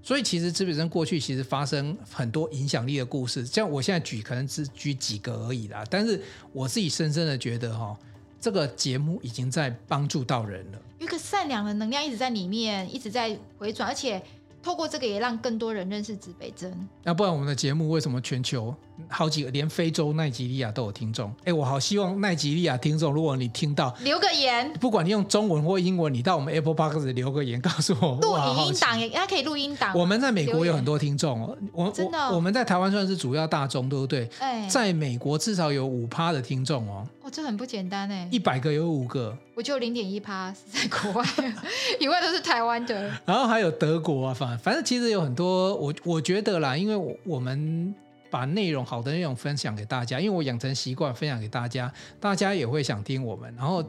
[0.04, 5.84] 所以其实资本生过去其实发生很多影响力的故事，像我现在举可能只举几个而已啦。
[5.90, 7.98] 但是我自己深深的觉得哈，
[8.40, 14.22] 这个节目已经在帮助到人了，有一个善良的能量一直在里面，一直在回转，而且。
[14.64, 16.72] 透过这个也让更多人认识指北针。
[17.02, 18.72] 那不然我们的节目为什么全球
[19.08, 21.34] 好几个，连非洲奈及利亚都有听众？
[21.44, 28.20] 哎，我好希望奈及利亚听众，如果你听到，留个言，不管你用中文或英文，你到我们 Apple Podcast 留个言，告诉我。
[28.22, 28.36] 录
[28.68, 29.98] 音档也，它可以录音档。
[29.98, 34.30] 我们在美国有很多听众哦，我真的，我们在台湾算是主要大众，对不对？
[34.40, 37.08] 哎，在美国至少有五趴的听众哦。
[37.22, 39.38] 哦，这很不简单哎，一百个有五个。
[39.54, 41.26] 我就零点一趴是在国外，
[42.00, 43.12] 以外都是台湾的。
[43.26, 47.94] 然后还有德国啊，反反正其实有很多，我我觉得啦，因为我我们
[48.32, 53.54] 把内容好的内容分享给大家，因为我养成习惯分享给大家，大家也会想听我们。
[53.56, 53.86] 然后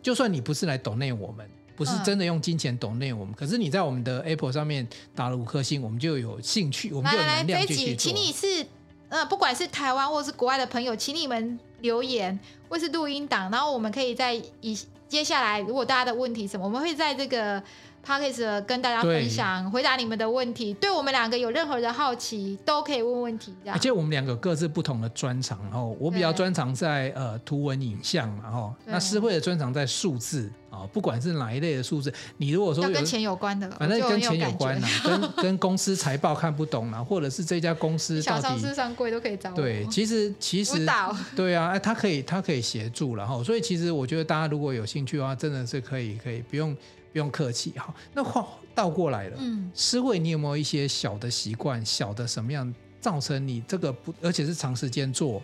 [0.00, 8.12] 就算你不是来 donate 我们，不是真的用金钱 donate 我们，嗯、可是你在我们的 Apple 上面打了五颗星，我们就有兴趣，我们就有能量继续做。
[8.12, 8.66] 请你是
[9.08, 14.78] 呃，不管是台湾或是国外的朋友，请你们留言或是录音档，然后我们可以在以。
[15.08, 17.62] 接下来，如果大家的问题什么，我们会在这个
[18.06, 20.72] podcast 跟大家分享，回答你们的问题。
[20.74, 23.52] 对我们两个有任何的好奇，都可以问问题。
[23.64, 30.50] 这样而且我们两个各自不同的专长，然后我比较专长在呃图文影像，然后那诗慧的专长在数字。
[30.92, 39.56] 不管是哪一类的数字，你如果说跟钱有关的，反正跟钱有关啊，跟 跟公司财报看不懂啊，或者是这家公司到底上市上柜都可以找我。
[39.56, 46.74] 对，其实其实导对啊，他可以他可以协助，然后所以其实我觉得大家如果有兴趣的话，真的是可以可以不用
[47.12, 47.94] 不用客气哈。
[48.12, 55.42] 那话倒过来了，嗯，思慧，你有没有一些小的习惯，小的什么样造成你这个不，而且是长时间做，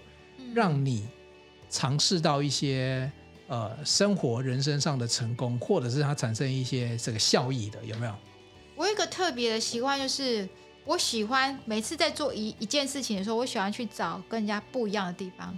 [0.54, 1.08] 让你
[1.70, 3.10] 尝试到一些
[3.52, 8.14] 呃生活人生上的成功，或者是它产生一些这个效益的，有没有？
[8.74, 10.48] 我有一个特别的习惯，就是
[10.86, 15.54] 我喜欢每次在做一一件事情的时候，我喜欢去找跟人家不一样的地方。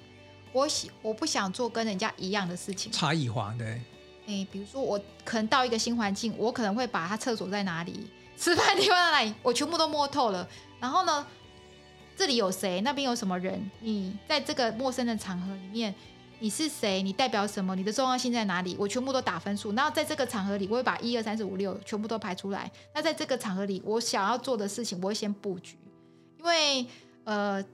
[0.53, 3.81] 我喜我不想做跟人家一样的事情，差异化对。
[4.27, 10.49] 诶，比如说我可能到一个新环境，我可能会把他厕所在哪里，吃饭地方在哪里，我全部都摸透了。
[10.81, 11.25] 然后呢，
[12.17, 12.81] 这里有谁？
[12.81, 13.71] 那边有什么人？
[13.79, 15.95] 你在这个陌生的场合里面，
[16.45, 17.01] 你是谁？
[17.01, 17.75] 你代表什么？
[17.75, 18.77] 你的重要性在哪里？
[18.79, 19.73] 我全部都打分数。
[19.73, 22.71] 然后在这个场合里，我会把一二三四五六全部都排出来。
[22.95, 25.79] 那在这个场合里，我想要做的事情，我会先布局，
[26.39, 26.87] 因为
[27.25, 27.65] 呃，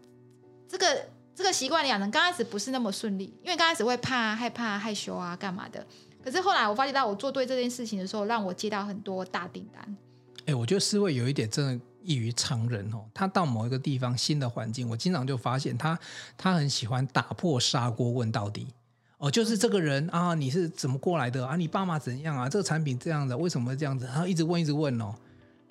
[0.68, 1.04] 这个。
[1.32, 5.86] 这个习惯养成刚开始不是那么顺利，因为刚开始会怕、害怕、害羞啊，干嘛的。
[6.22, 9.96] 可是后来我发觉到我做对这件事情的时候，让我接到很多大订单。
[10.44, 13.04] 哎，我觉得思维有一点真的异于常人哦。
[13.14, 15.98] 他到某一个地方新的环境，我经常就发现他
[16.36, 18.66] 他很喜欢打破砂锅问到底。
[19.18, 21.56] 哦，就是这个人啊，你是怎么过来的啊？
[21.56, 22.48] 你爸妈怎样啊？
[22.48, 24.06] 这个产品这样的，为什么会这样子？
[24.06, 25.14] 然后一直问，一直问哦，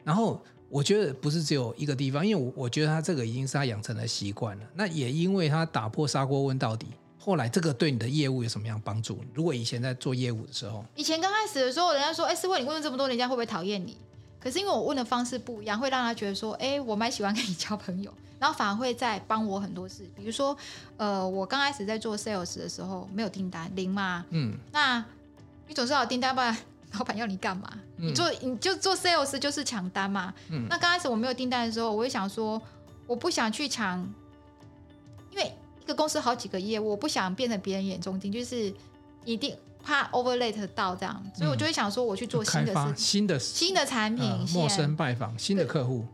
[0.03, 0.41] 然后。
[0.71, 4.65] 我觉得不是只有一个地方，因为我我觉得他这个已经是他养成的习惯了。
[4.75, 6.85] 那也因为他打破砂锅问到底，
[7.17, 9.19] 后来这个对你的业务有什么样帮助？
[9.33, 13.97] 如果以前在做业务的时候，以前刚开始的时候，人家说：“哎，诗慧，你问了这么多，人家会不会讨厌你？”
[14.39, 18.13] 可是因为我问的方式不一样，会让他觉得说：“哎，我蛮喜欢跟你交朋友。
[18.39, 20.09] ”然后反而会在帮我很多事。
[20.15, 20.55] 比如说，
[20.95, 24.25] 呃，我刚开始在做 sales 的时候，没有订单，零嘛。
[24.29, 24.57] 嗯。
[24.71, 25.03] 那
[25.67, 26.57] 你总是要有订单吧？
[26.93, 27.69] 老板要你干嘛？
[27.97, 30.33] 你做你就做 sales 就是抢单嘛。
[30.49, 32.59] 嗯、那刚开始我没有订单的时候，我会想说，
[33.05, 33.99] 我不想去抢，
[35.31, 38.73] 因为一个公司好几个业务，我不想变成别人眼中钉，就是
[39.25, 46.05] 一定怕 overlate 到这样，所以我就会想说，我去做新的事，新的新的产品线，陌生拜访新的客户，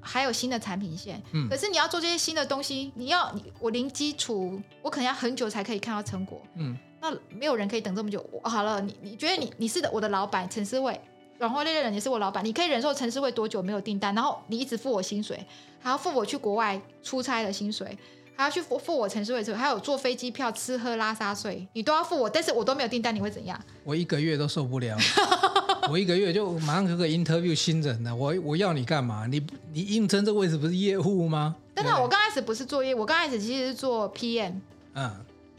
[0.00, 1.22] 还有新的产品线。
[1.32, 6.40] 嗯、可是你要做这些新的东西，你要你我零基础，我可能要很久才可以看到成果。
[6.54, 6.76] 嗯。
[6.98, 8.24] 那没有人可以等这么久。
[8.42, 10.98] 好了，你你觉得你你是的我的老板陈思慧，
[11.38, 14.14] 然后那个人也是我老板，你可以忍受陈思慧多久没有订单？
[14.14, 15.44] 然后你一直付我薪水，
[15.78, 17.96] 还要付我去国外出差的薪水，
[18.36, 23.58] 还要去付付我城市位置，还有坐飞机票、吃喝拉撒睡，你都要付我，但是我都没有订单，你会怎样？
[23.82, 24.96] 我一个月都受不了，
[25.90, 28.14] 我一个月就马上就可以 interview 新人了。
[28.14, 29.26] 我我要你干嘛？
[29.26, 31.56] 你你应征这个位置不是业务吗？
[31.74, 34.60] 真的我刚开始不是做业务，我刚开始其实是做 PM。
[34.94, 35.10] 嗯。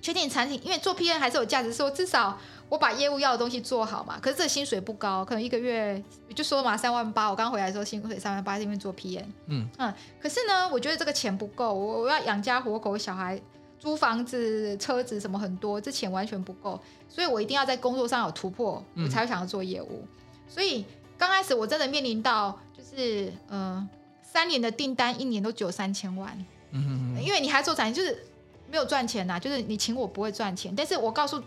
[0.07, 2.37] 确定产品，因为做 PM 还是有价值，说至少
[2.69, 4.17] 我把业务要的东西做好嘛。
[4.21, 6.01] 可是这个薪水不高，可能一个月
[6.33, 7.29] 就说嘛三万八。
[7.29, 9.25] 我刚回来的时候薪水三万八，是因为做 PM。
[9.47, 9.93] 嗯嗯。
[10.21, 13.37] 可是呢，我觉得这个钱不够，我我要养家活口，小孩
[13.77, 20.05] 租房子、车子什么很多，这钱完全不够，所以我一定要在工作上有突破，我才会想要做业务。
[20.05, 20.85] 嗯、所以
[21.17, 23.89] 刚开始我真的面临到就是嗯、呃，
[24.23, 26.45] 三年的订单，一年都只有三千万。
[26.71, 27.21] 嗯。
[27.21, 28.23] 因为你还做产业，就是。
[28.69, 31.41] 没有赚钱呐、啊，就是你请我不会赚钱，但是我告诉，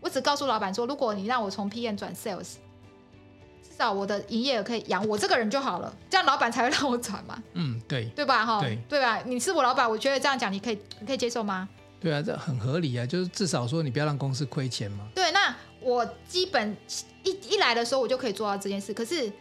[0.00, 2.54] 我只告诉老板说，如果你让我从 PM 转 Sales，
[3.62, 7.42] 至少我的营业额可以养我这个人就好了，这样老板才会让我转嘛。
[7.54, 8.44] 嗯，对，对吧？
[8.44, 9.20] 哈，对，对吧？
[9.24, 11.68] 你是我老板，我觉得这样讲你可以，你可以接受吗？
[12.00, 15.08] 对啊，这很合理啊，就是至少说你不要让公司亏钱嘛。
[15.14, 16.76] 对，那我基本
[17.24, 19.32] 一一来的时候我就可以做到这件事，可是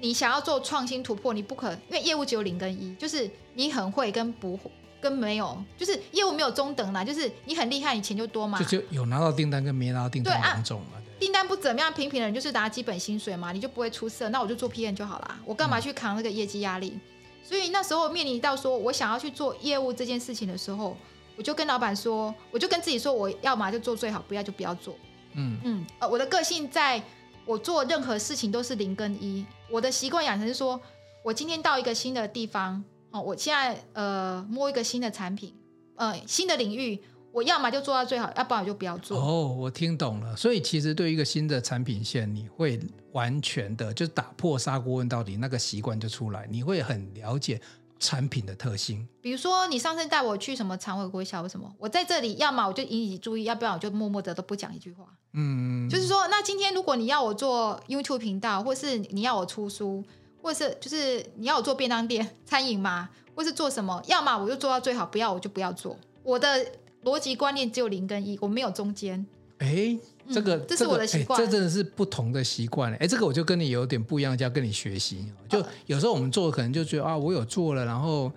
[0.00, 4.70] 你想要做创新突破，你不可，因为业务只有零跟一，就是你很会跟不会。
[5.00, 8.58] 跟没有，就是业务没有中等啦，就是你很厉害，你钱就多嘛。
[8.58, 10.98] 就就有拿到订单跟没拿到订单两种嘛。
[11.18, 14.28] 订单不怎么样，平平的人就是拿基本薪水嘛，你就不会出色。
[14.30, 16.92] 那我就做 PM 就好啦，我干嘛去扛那个业绩压力？
[16.94, 17.00] 嗯、
[17.42, 20.96] 所以那时候面临到说我想要去做业务这件事情的时候，
[21.36, 24.96] 我就跟老板说，我就跟自己说，我要嘛就做最好，不要就不要做。
[25.34, 27.02] 嗯嗯，呃，我的个性在
[27.44, 30.80] 我做任何事情都是零跟一，我的习惯养成是说，
[31.22, 32.82] 我今天到一个新的地方。
[33.10, 35.52] 哦，我现在呃摸一个新的产品，
[35.96, 36.98] 呃新的领域，
[37.32, 39.18] 我要么就做到最好，要不然我就不要做。
[39.18, 40.36] 哦，我听懂了。
[40.36, 42.80] 所以其实对于一个新的产品线，你会
[43.12, 47.60] 完全的就打破砂锅问到底那个习惯就出来，你会很了解
[47.98, 49.06] 产品的特性。
[49.20, 55.04] 比如说你上次带我去什么常委会小什么，我在这里要么我就引起注意，要不然我就默默的都不讲一句话。
[55.32, 60.04] 嗯，就是说，那今天如果你要我做 YouTube 频道，或是你要我出书。
[60.42, 63.08] 或是就是你要我做便当店餐饮吗？
[63.34, 64.02] 或是做什么？
[64.06, 65.96] 要么我就做到最好，不要我就不要做。
[66.22, 66.66] 我的
[67.04, 69.24] 逻辑观念只有零跟一，我没有中间。
[69.58, 69.98] 哎，
[70.32, 72.92] 这个、嗯、这是我的习惯，这真的是不同的习惯。
[72.96, 75.32] 哎，这个我就跟你有点不一样，就要跟你学习。
[75.48, 78.30] 就有时候我们做可能就觉得啊，我有做了，然后。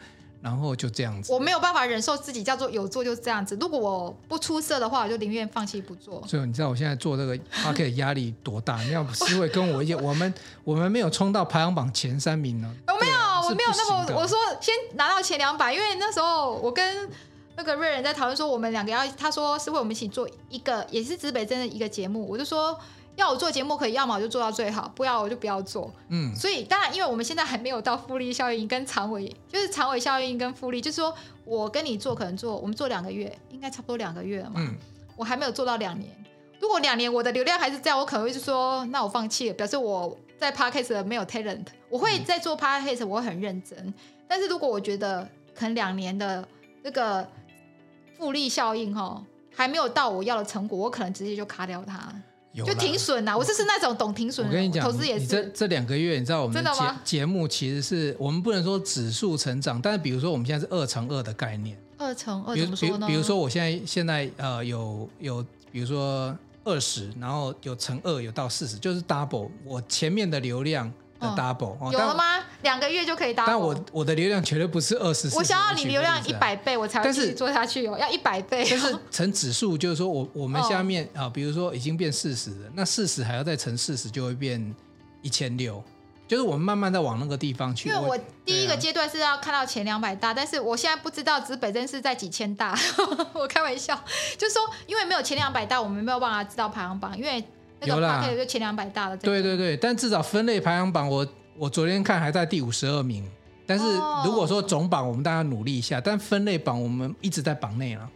[0.43, 3.58] 然后就这样子，我没有办法忍受自己叫做有做就是这样子。
[3.62, 6.21] 如果我不出色的话，我就宁愿放弃不做。
[6.27, 8.77] 所以你知道我现在做这个 Podcast 压力多大？
[8.82, 10.34] 你要诗慧跟我一样，我们
[10.65, 12.69] 我们没有冲到排行榜前三名呢。
[12.88, 17.10] 我没有，我没有那么我说先拿到前两百，因为那时候我跟
[17.56, 22.27] 那个瑞仁在讨论说，我们两个要，他说是为我们一起做一个，也是指北针的一个节目。
[22.27, 22.77] 我就说，
[23.15, 25.93] 要我做节目可以，要么我就做到最好，不要我就不要做。
[26.10, 31.13] 嗯，所以当然，因为我们现在还没有到复利效应跟长尾，就是长尾效应跟复利，就是说
[31.45, 34.56] 我跟你做，可能做我们做两个月，应该差不多两个月了嘛。
[34.58, 34.76] 嗯，
[35.15, 36.12] 我还没有做到两年。
[36.60, 41.65] 如果两年我的流量还是这样，我可能会就说，那我放弃了，表示我在 Podcast 没有 talent。
[41.89, 43.93] 我会在做 Podcast，我会很认真。
[44.28, 46.47] 但是如果我觉得可能两年的
[46.82, 47.28] 那个。
[48.15, 49.21] 复利效应哈，
[49.54, 52.13] 还没有到我要的成果，我可能直接就卡掉它，
[52.53, 53.37] 就停损呐。
[53.37, 54.51] 我就是那种懂停损的。
[54.51, 55.25] 我跟你讲，投资也是。
[55.25, 61.77] 这这两个月，你知道我们的节节目其实是我们不能说指数成长，但是比如说我们现在是二乘二的概念。
[61.97, 63.07] 二乘二怎么说呢？
[63.07, 70.91] 比如说我现在现在呃有有，比如说二十，然后有乘二有到四十，就是 double 我前面的流量。
[71.29, 72.43] Double 有了吗？
[72.62, 73.43] 两个月就可以 double。
[73.47, 75.29] 但我我的流量绝对不是二十。
[75.36, 77.97] 我想要你流量一百倍，我才会继续做下去哦。
[77.97, 78.63] 要一百倍。
[78.63, 84.73] 就是乘指数，就是说我我们下面啊，比如说已经变四十了，那四十还要再乘四十，就会变
[85.21, 85.83] 一千六。
[86.25, 87.89] 就是我们慢慢在往那个地方去。
[87.89, 92.73] 因为我第一个阶段是要看到前两百大，但是我现在不知道指北针是在几千大。
[93.33, 93.93] 我开玩笑，
[94.38, 97.43] 就是说因为没有前两百大，我们没有办法知道排行榜，因为。
[97.85, 99.17] 有啦，就前两百大的。
[99.17, 103.29] 对对对，但至少分类排行榜我，我我昨天看还在第五十二名。
[103.65, 103.85] 但是
[104.25, 108.09] 如果说总榜，我们大家努力一下，但分类榜我们一直在榜内了。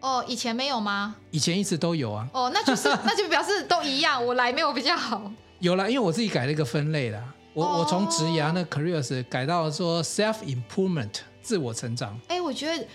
[0.00, 1.16] 哦，以前没有吗？
[1.30, 2.28] 以前一直都有啊。
[2.32, 5.30] 哦，那就是 那就表示都一样，我来没有比较好。
[5.58, 7.22] 有啦，因为我自己改了一个分类啦。
[7.52, 11.10] 我、哦、我从职涯那 careers 改到说 self improvement
[11.42, 12.18] 自我成长。
[12.28, 12.86] 哎，我觉得。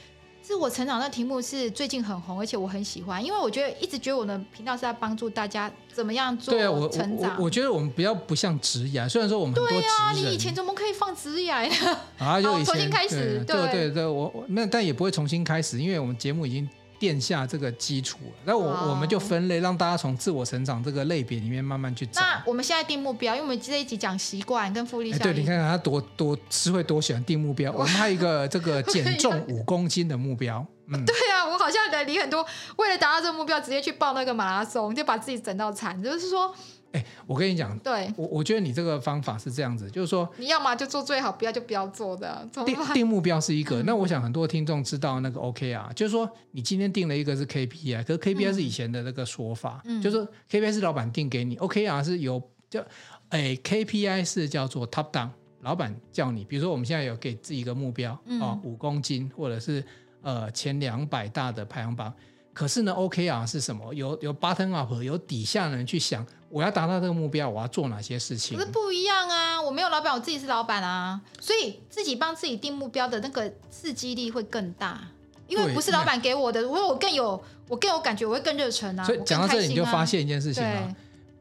[0.43, 6.53] 自我成长的题目是最近很红，而且我很喜欢，因为我觉得一直觉得我的频道是在帮助大家怎么样做
[6.89, 7.17] 成长。
[7.17, 9.55] 对啊，我觉得我们不要不像职涯，虽然说我们。
[9.55, 11.97] 对啊，你以前怎么可以放职涯呢？
[12.17, 13.41] 啊，就重新开始。
[13.47, 16.69] 对对对，对，我我那但也不会重新开始，因为我们节目已经。
[17.03, 18.91] 垫下这个基础，那我、oh.
[18.91, 22.21] 我们就分类，让大家从自我成长这个类别里面慢慢去找。
[22.21, 25.23] 那我们现在定目标，因为我们这一集讲习惯跟复利效应。
[25.23, 27.69] 对，你看看他多多是会多喜欢定目标。
[27.75, 30.65] 我们还有一个这个减重五公斤的目标。
[30.87, 32.45] 嗯， 对啊，我好像人离很多，
[32.77, 36.55] 为了达到这个目标，直接去报那个马拉松，就把自己整到惨，就是说。
[36.93, 42.47] 哎，我跟你讲，对我我觉得你这个方法是这样子，就是说你要么就做最好，不要就不要做的。
[42.65, 52.83] 定 定目标是一个，那我想很多听众知道那个 OK 啊就是说你今天定了一个是 KPI，可是 KPI 是以前的那个说法，嗯、就是说 KPI 是老板定给你，OK 啊是由叫
[53.29, 55.29] 哎 KPI 是叫做 top down，
[55.61, 59.83] 老板叫你，比如说我们现在有给自己一个目标，嗯、哦，五公斤或者是
[60.21, 62.13] 呃前两百大的排行榜。
[62.53, 63.91] 可是呢，OKR 是什么？
[63.95, 68.55] 有有 bottom up，有底下的人去想，我要达到这个目标，我要做哪些事情？
[68.55, 69.59] 可是不一样啊！
[69.59, 75.01] 我没有老板，我自己是老板啊，所以自己帮自己定目标的那个刺激力会更大，
[75.47, 79.03] 因为不是老板给我的，我我更有我更有感觉，我会更热忱啊。
[79.03, 80.95] 所以讲到这里，你就发现一件事情啊，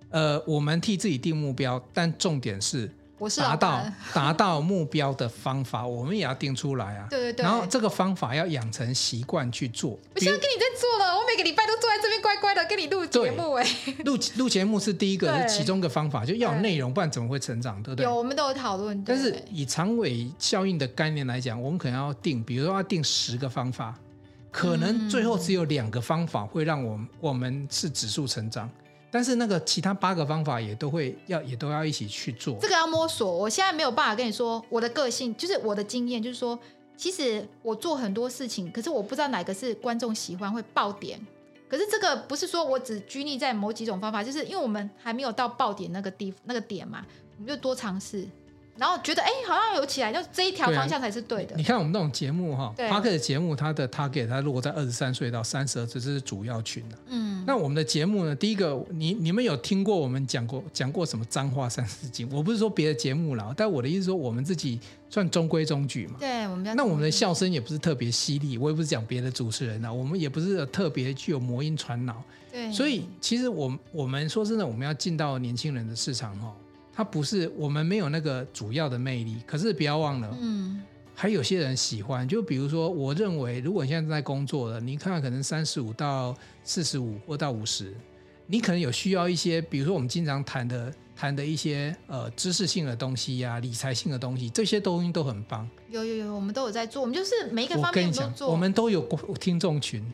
[0.08, 2.90] 呃，我们替自己定目标，但重点是。
[3.28, 7.06] 达到 达到目标的方法，我们也要定出来啊。
[7.10, 7.42] 对对对。
[7.42, 9.90] 然后这个方法要养成习惯去做。
[10.14, 13.66] 我现在跟你在做了，我每个礼拜都坐在这边乖乖的跟你录节目哎。
[14.04, 18.04] 录录节目是第一个，是其中一个方法，就要有内容，不然怎么会成长，对不对？
[18.04, 19.02] 有，我们都有讨论。
[19.04, 23.94] 但是以长尾效应的概念来讲，我们可能要定，比如说要定十个方法，
[24.50, 28.68] 可能最后只有两个方法会让我们我们是指数成长。
[29.12, 32.56] 但是那个其他八个方法也都会要，也都要一起去做。
[32.62, 36.58] 这个要摸索，我现在没有办法跟你说我的个性，就是我的经验，就是说，
[36.96, 41.20] 其实我做很多事情，可是我不知道哪个是观众喜欢会爆点。
[41.68, 47.04] 可是这个不是说我只拘泥在某几种方法，就是因为我们还没有到爆点那个地那个点嘛，
[47.36, 48.26] 我们就多尝试。
[48.78, 51.54] 然后觉得哎，好像有起来，就这一条方向才是对的。
[51.54, 56.96] 啊、你看我们那种节目哈，Podcast 的节目，它的 target 它落在二十三岁到三十二，这是主要群的。
[57.08, 58.34] 嗯，那我们的节目呢？
[58.34, 62.26] 第一个，你你们有听过我们讲过讲过什么脏话三字经？
[62.32, 64.80] 我不是说别的节目了，但我的意思是说，我们自己
[65.10, 66.16] 算中规中矩嘛。
[66.18, 72.22] 对，我们那我们的笑声也不是特别犀利，我也不是讲别的主持人啊，我们也不是特别具有魔音传脑。
[72.50, 76.50] 对，所以其实我我们说真的，我们要进到年轻人的市场哈。
[76.94, 80.82] 他不是我们没有那个主要的魅力，可是不要忘了，嗯，
[81.14, 82.28] 还有些人喜欢。
[82.28, 87.94] 就比如说，我认为，如果你现在在工作了，你看看可能三十五到四十五或到五十，
[88.46, 95.66] 你可能有需要一些，比如说我们经常谈的谈的一些呃知识性的东西呀、啊、理财性的东西，这些东西都很棒。
[95.88, 98.50] 有有有，我们都有在做，我们就是每一个方面都做。
[98.50, 99.00] 我们都有
[99.40, 100.04] 听众群，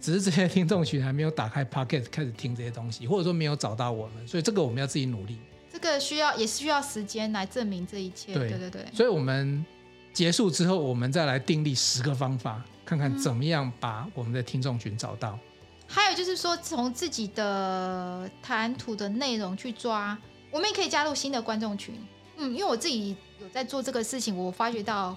[0.00, 5.38] 只是这些听众群还没有打开 Pocket 开始听这些东西，或者说没有找到我们，所以这个我们要自己努力。
[5.78, 8.34] 这个需要也是需要时间来证明这一切。
[8.34, 9.64] 对对对，所以我们
[10.12, 15.38] 结束之后，我们再来订立十个方法，看看怎么样把我们的听众群找到。
[15.86, 20.18] 还有就是说，从自己的谈吐的内容去抓，
[20.50, 21.94] 我们也可以加入新的观众群。
[22.38, 25.16] 嗯，因为我自己有在做这个事情，我发觉到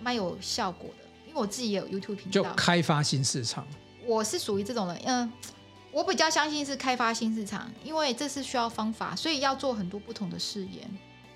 [0.00, 1.04] 蛮有效果的。
[1.26, 3.66] 因为我自己也有 YouTube 频道，就开发新市场。
[4.06, 5.32] 我是属于这种人，嗯，
[5.96, 10.86] 我比较相信是开发新市场，因为这是需要方法，所以要做很多不同的试验。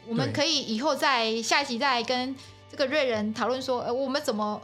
[0.07, 2.37] 我们可以以后在下一集再跟
[2.71, 4.61] 这个瑞仁讨论说，呃，我们怎么，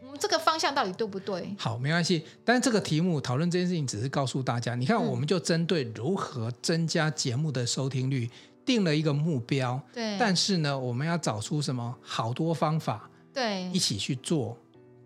[0.00, 1.52] 我们这个方向到底对不对？
[1.58, 2.24] 好，没关系。
[2.44, 8.30] 但是这个题目讨论这件事情，只是告诉大家，你看，我们就针对如何增加节目的收听率，
[8.64, 9.82] 定了一个目标。
[9.92, 10.16] 对。
[10.20, 14.56] 但是呢，我们要找出什么好多方法，对，一起去做。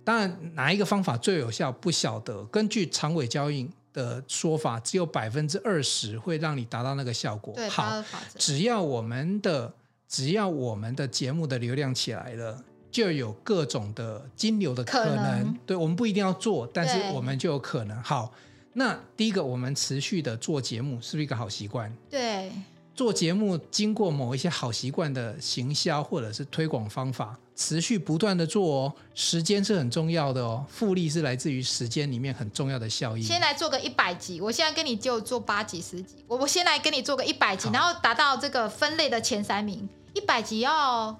[0.04, 2.44] 当然，哪一个方法最有效不晓得。
[2.44, 7.54] 根据长尾效应的说法，只有百分之二十会让你达到那个效果。
[7.54, 8.02] 对，好，
[8.36, 9.72] 只要我们的
[10.08, 15.16] 只要我们的节目的流量起来了，就有各种的金流的可能。
[15.16, 18.02] 可能对，我们不一定要做，但是我们就有可能。
[18.02, 18.32] 好，
[18.72, 21.94] 那第一个，我们持续的做节目是不是一个好习惯？
[22.08, 22.50] 对。
[22.94, 33.22] 做节目经过某一些好习惯的行销或者是推广方法，持续不断的做哦，时间是很重要的哦，复利是来自于时间里面很重要的效益。
[33.22, 41.18] 先来做个一百集，我现在跟你就做八集十集，我我先来跟你做个一百集，然后达到这个分类的前三名，一百集要。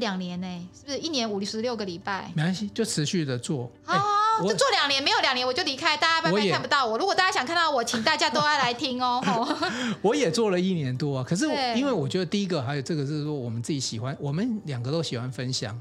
[0.00, 0.68] 两年呢？
[0.74, 2.32] 是不是一年五十六个礼拜？
[2.34, 3.70] 没关系，就持续的做。
[3.84, 6.98] 好，好，好，就做两年，没有两年我就离开，大家拜拜看不到我。
[6.98, 9.22] 如果大家想看到我，请大家都要来听哦。
[10.02, 11.46] 我也做了一年多啊，可是
[11.76, 15.80] 因为我觉得第一个还有这个是说我们自己喜欢，我们两个都喜欢分享。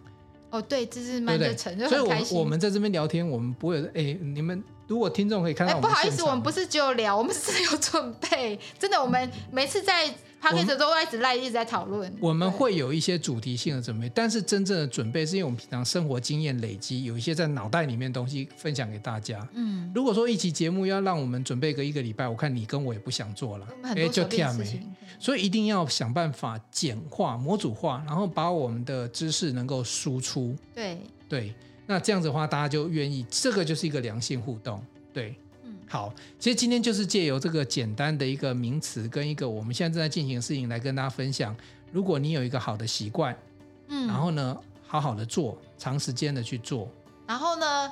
[0.52, 8.60] 哦，对，这是蛮热诚，所以我们我们在这边聊天，我们不会哎，你们如果听众可以看到不好意思，我们不是只有聊，我们是有准备。
[8.78, 10.14] 真的，我们每次在。
[10.42, 12.12] 他开始都一直赖，一直在讨论。
[12.20, 19.46] 我们会有一些主题性的准备，但是真正的准备是因为我们平常生活经验累积，有一些在脑袋里面东西分享给大家。
[19.54, 24.82] 嗯，如果说一期节目要让我们准备个一个礼拜，我看你跟我也不想做了，哎，就这样没。
[25.20, 30.56] 所以一定要想办法简化、模组化，然后把我们的知识能够输出。
[30.74, 31.54] 对对，
[31.86, 34.82] 那这样子的话，大家就愿意，这个就是一个良性互动。
[35.12, 35.36] 对。
[35.90, 41.56] 好，其实今天就是借由这个简单的一个名词跟一个我们现在正在进行的事情来跟大家分享。
[41.92, 43.36] 如果你有一个好的习惯，
[43.88, 46.88] 嗯，然后呢，好好的做，长时间的去做，
[47.26, 47.92] 然后呢，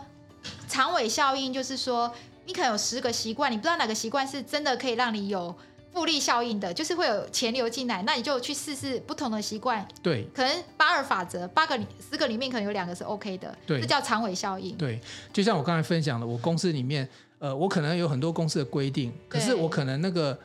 [0.67, 2.13] 长尾效应就是说，
[2.45, 5.55] 你可能有十个习惯，你不知道哪个习惯是真的可以让你有
[5.91, 9.87] 复利效应的，就是会有钱流进来，那你就去试试不同的习惯。
[10.03, 11.75] 对，可能八二法则，八个
[12.11, 14.77] 十个里面可能有两个是 OK 的，对，这叫长尾效应。
[14.77, 15.01] 对，
[15.33, 17.09] 就像我刚才分享的，我公司里面。
[17.39, 20.37] 呃，我可能有很多公司的规定，可是我可能那个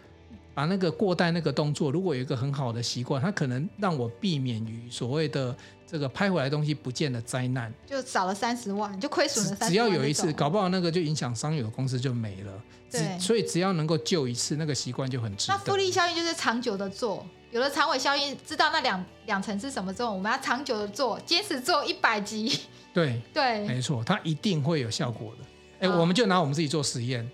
[0.54, 9.70] 把那个过带那个动作，如果有一个很好的习惯，它可能让我避免于所谓的这个拍回来的东西不见的灾难，就少了三十万，就亏损了三十万。
[9.70, 12.52] 只要有一次，搞不好那个就影响商友公司就没了。
[12.90, 15.54] 对，所以只要能够救一次，那个习惯就很值得。
[15.54, 22.60] 那复利效应就是长久的做，有了长尾效应，知道那两两层是什么之后，我们要长久的做，坚持做一百集。
[22.92, 25.46] 对对，没错，它一定会有效果的。
[25.82, 27.28] 哎，我们就拿我们自己做实验，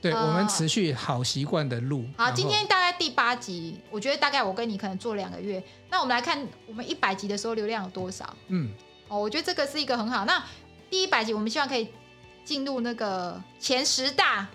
[0.00, 2.06] 对、呃、我们持续好习惯的路。
[2.16, 5.62] 好，今天大概第八集，我觉得大概我跟你可能做两个月。
[5.90, 8.34] 那我们来看，我们一百集的时候流量有多少？
[8.48, 8.72] 嗯，
[9.08, 10.24] 哦，我觉得这个是一个很好。
[10.24, 10.42] 那
[10.88, 11.88] 第一百集，我们希望可以
[12.46, 14.48] 进入那个前十大。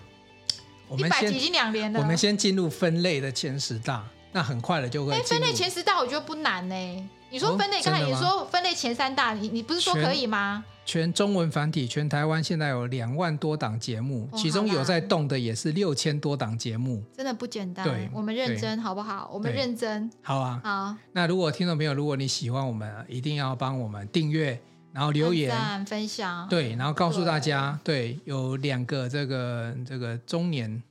[0.96, 5.12] 一百集已经两年了，我们先进入分类的前十大，那很快的就会。
[5.12, 7.08] 哎，分类前十大我觉得不难呢。
[7.30, 10.64] 你说分类，刚才你说分类前三大，你你不是说可以吗？
[10.88, 17.84] 全中文繁体，全台湾现在有两万多档节目，其中有在动的也是六千多档节目，真的不简单。
[17.84, 19.30] 对，我们认真好不好？
[19.30, 20.10] 我们认真。
[20.22, 20.58] 好啊。
[20.64, 20.96] 好。
[21.12, 24.58] 那如果听众朋友，如果你喜欢我们，一定要帮我们订阅。
[24.98, 25.48] 然后留言。
[25.86, 30.82] 分享，对，然后告诉大家，对，对，有两个这个这个中年，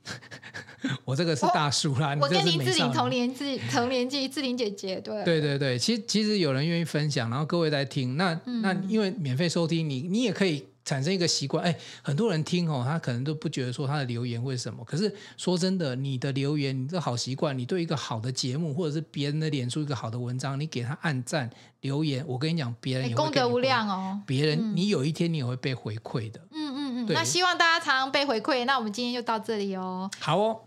[1.04, 10.64] 我这个是大叔啦，我，我跟林志玲同年纪，同年纪，志玲姐姐，对，对对对，其实其实有人愿意分享，然后各位在听，那、嗯、那因为免费收听，你你也可以。
[10.88, 14.82] 产生一个习惯，哎，很多人听哦，他可能都不觉得说他的留言会什么。
[14.86, 21.50] 可是说真的，你的留言，你这好习惯，你对一个好的节目，或者是别人的脸书一个好的文章，你给他按赞
[21.82, 24.18] 留言，我跟你讲，别人功德无量哦。
[24.26, 26.40] 别人，嗯、你有一天你也会被回馈的。
[26.52, 27.12] 嗯嗯嗯。
[27.12, 28.64] 那希望大家常常被回馈。
[28.64, 30.10] 那我们今天就到这里哦。
[30.18, 30.60] 好哦，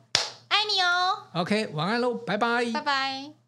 [0.50, 1.42] 爱你哦。
[1.42, 2.72] OK，晚安喽，拜拜。
[2.72, 3.41] 拜拜。